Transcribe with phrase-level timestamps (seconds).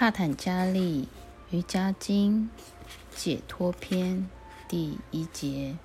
[0.00, 1.08] 帕坦加利
[1.50, 2.48] 瑜伽经
[3.14, 4.26] 解脱篇
[4.66, 5.76] 第一节：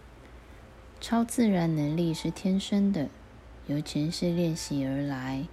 [1.01, 3.09] 超自然能力是天生的，
[3.67, 5.45] 由前世练习而来，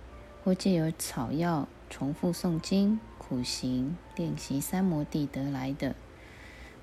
[0.45, 5.97] 或借由草药、重复诵经、苦行、练习三摩地得来的。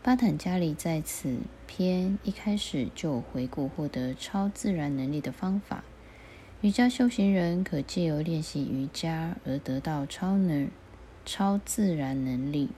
[0.04, 5.86] 巴坦加里在此篇一开始就回顾获得超自然能力的方法。
[6.60, 10.70] 瑜伽修行人可借由练习瑜伽而得到超能。
[11.26, 12.70] 超自然能力，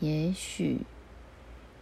[0.00, 0.82] 也许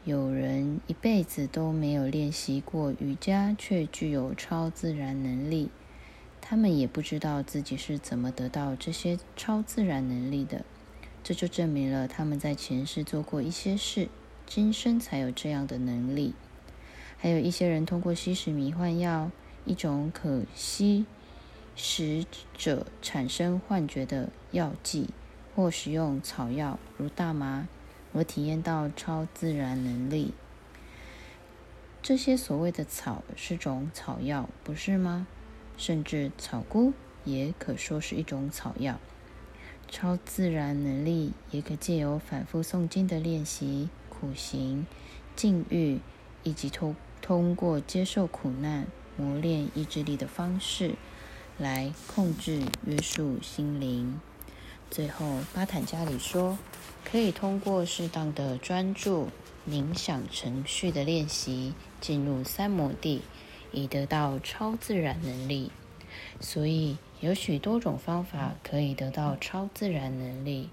[0.04, 5.70] 有人一辈子都没有练习过瑜伽，却具有超自然能力。
[6.40, 10.64] 他们也不知道自己是怎么得到这些超自然能力的。
[11.22, 14.08] 这就证明了他们在前世做过一些事，
[14.46, 16.32] 今生才有这样的能力。
[17.18, 19.30] 还有一些人通过吸食迷幻药，
[19.66, 21.04] 一种可吸
[21.76, 22.24] 食
[22.56, 25.10] 者产生幻觉的药剂。
[25.54, 27.68] 或使用草药，如大麻，
[28.12, 30.32] 我体验到超自然能力。
[32.02, 35.26] 这些所谓的草是种草药，不是吗？
[35.76, 36.92] 甚至草菇
[37.24, 38.98] 也可说是一种草药。
[39.88, 44.86] 超自然能力也可借由反复诵经的练习、苦行、
[45.34, 45.98] 禁欲，
[46.42, 50.94] 以及通通过接受苦难、磨练意志力的方式，
[51.58, 54.20] 来控制约束心灵。
[54.90, 56.58] 最后，巴坦加里说，
[57.04, 59.28] 可以通过适当的专注
[59.68, 63.22] 冥想程序的练习，进入三摩地，
[63.70, 65.70] 以得到超自然能力。
[66.40, 70.68] 所以，有许多种方法可以得到超自然能力，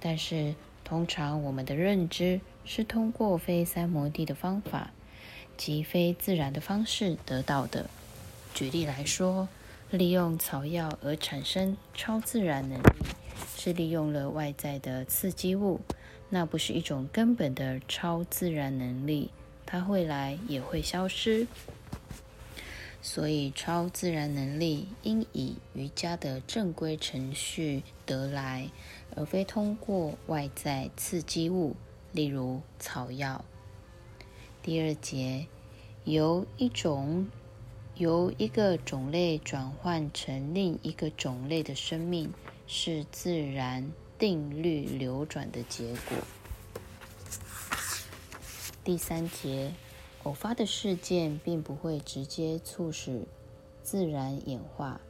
[0.00, 4.90] 但是通常我们的认知是通过非三摩地的方法，
[5.56, 7.88] 即非自然的方式得到的。
[8.52, 9.48] 举例来说，
[9.92, 12.84] 利用草药而产生超自然能力。
[13.64, 15.78] 是利用了外在的刺激物，
[16.30, 19.30] 那不是一种根本的超自然能力，
[19.64, 21.46] 它会来也会消失。
[23.00, 28.68] 所以，超自然能力应以瑜伽的正规程序得来，
[29.14, 31.76] 而非通过外在刺激物，
[32.10, 33.44] 例如草药。
[34.60, 35.46] 第二节，
[36.02, 37.28] 由一种
[37.94, 42.32] 由一个种类转换成另一个种类的生命。
[42.74, 46.16] 是自然定律流转的结果。
[48.82, 49.74] 第三节，
[50.22, 53.26] 偶发的事件并不会直接促使
[53.82, 55.02] 自然演化，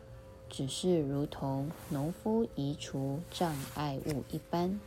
[0.51, 4.81] 只是如同农夫移除障碍物一般。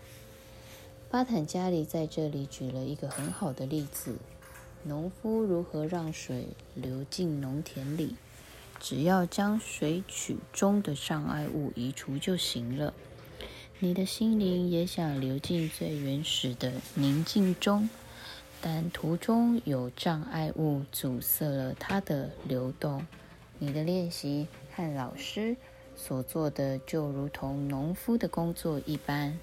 [1.09, 4.17] 巴坦加里在这里举了一个很好的例子：
[4.83, 8.17] 农夫如何让水流进农田里。
[8.87, 12.93] 只要将水曲中的障碍物移除就行了。
[13.79, 17.89] 你的心灵也想流进最原始的宁静中，
[18.61, 23.07] 但途中有障碍物阻塞了它的流动。
[23.57, 25.57] 你的练习和老师
[25.95, 29.39] 所做的就如同农夫的工作一般。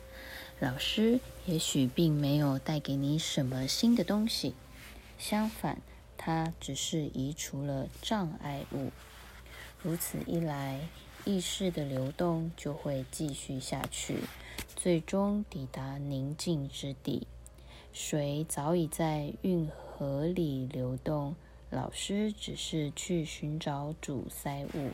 [0.60, 4.54] 老师也许并没有带给你什么新的东西，
[5.19, 5.82] 相反，
[6.16, 8.92] 他只是移除了障碍物。
[9.84, 10.81] 如此一来，
[11.25, 14.19] 意识的流动就会继续下去，
[14.76, 17.26] 最终抵达宁静之地。
[17.93, 21.34] 水早已在运河里流动，
[21.69, 24.91] 老师只是去寻找阻塞物，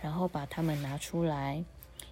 [0.00, 1.64] 然后把它们拿出来。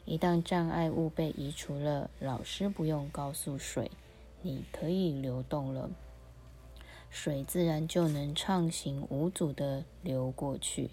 [0.04, 3.88] 一旦障碍物被移除了，老师不用告诉水，
[4.42, 5.88] 你可以流动了，
[7.08, 10.90] 水自然就能畅行无阻地流过去。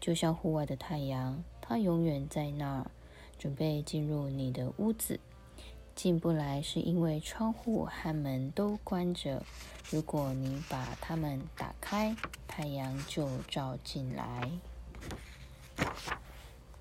[0.00, 2.90] 就像户外的太阳，它永远在那儿，
[3.38, 5.20] 准备进入你的屋子。
[5.94, 9.42] 进不来是因为窗户和门都关着。
[9.90, 12.16] 如果你把它们打开，
[12.48, 14.50] 太阳就照进来。